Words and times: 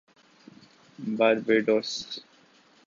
Barbados 1.17 1.91